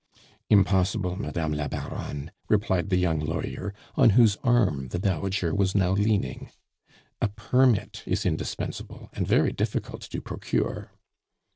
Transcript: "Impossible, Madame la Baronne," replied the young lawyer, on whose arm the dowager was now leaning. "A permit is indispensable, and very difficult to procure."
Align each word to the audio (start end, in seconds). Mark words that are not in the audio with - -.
"Impossible, 0.49 1.15
Madame 1.15 1.53
la 1.53 1.67
Baronne," 1.67 2.31
replied 2.49 2.89
the 2.89 2.97
young 2.97 3.19
lawyer, 3.19 3.71
on 3.93 4.09
whose 4.17 4.35
arm 4.37 4.87
the 4.87 4.97
dowager 4.97 5.53
was 5.53 5.75
now 5.75 5.91
leaning. 5.91 6.49
"A 7.21 7.27
permit 7.27 8.01
is 8.07 8.25
indispensable, 8.25 9.11
and 9.13 9.27
very 9.27 9.51
difficult 9.51 10.01
to 10.01 10.19
procure." 10.19 10.89